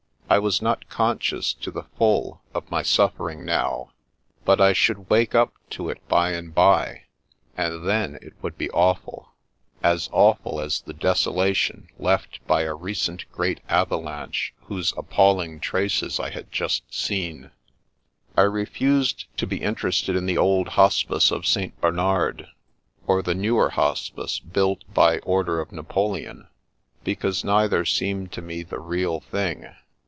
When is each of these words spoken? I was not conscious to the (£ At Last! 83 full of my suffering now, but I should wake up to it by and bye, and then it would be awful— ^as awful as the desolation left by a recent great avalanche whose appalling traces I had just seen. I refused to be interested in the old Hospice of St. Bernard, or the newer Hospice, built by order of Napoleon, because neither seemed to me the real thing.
I 0.29 0.39
was 0.39 0.61
not 0.61 0.87
conscious 0.87 1.51
to 1.55 1.71
the 1.71 1.81
(£ 1.81 1.81
At 1.81 1.81
Last! 1.81 1.91
83 1.91 1.97
full 1.97 2.41
of 2.55 2.71
my 2.71 2.81
suffering 2.83 3.43
now, 3.43 3.91
but 4.45 4.61
I 4.61 4.71
should 4.71 5.09
wake 5.09 5.35
up 5.35 5.51
to 5.71 5.89
it 5.89 6.07
by 6.07 6.31
and 6.31 6.55
bye, 6.55 7.01
and 7.57 7.85
then 7.85 8.17
it 8.21 8.31
would 8.41 8.57
be 8.57 8.71
awful— 8.71 9.33
^as 9.83 10.07
awful 10.13 10.61
as 10.61 10.79
the 10.83 10.93
desolation 10.93 11.89
left 11.99 12.39
by 12.47 12.61
a 12.61 12.73
recent 12.73 13.29
great 13.33 13.59
avalanche 13.67 14.53
whose 14.67 14.93
appalling 14.95 15.59
traces 15.59 16.17
I 16.17 16.29
had 16.29 16.49
just 16.49 16.93
seen. 16.93 17.51
I 18.37 18.43
refused 18.43 19.25
to 19.35 19.45
be 19.45 19.61
interested 19.61 20.15
in 20.15 20.27
the 20.27 20.37
old 20.37 20.69
Hospice 20.69 21.31
of 21.31 21.45
St. 21.45 21.77
Bernard, 21.81 22.47
or 23.05 23.21
the 23.21 23.35
newer 23.35 23.71
Hospice, 23.71 24.39
built 24.39 24.85
by 24.93 25.19
order 25.19 25.59
of 25.59 25.73
Napoleon, 25.73 26.47
because 27.03 27.43
neither 27.43 27.83
seemed 27.83 28.31
to 28.31 28.41
me 28.41 28.63
the 28.63 28.79
real 28.79 29.19
thing. 29.19 29.65